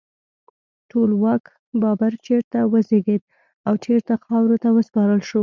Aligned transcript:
ټولواک 0.89 1.43
بابر 1.81 2.11
چیرته 2.25 2.59
وزیږید 2.71 3.23
او 3.67 3.73
چیرته 3.85 4.13
خاورو 4.25 4.57
ته 4.63 4.69
وسپارل 4.77 5.21
شو؟ 5.29 5.39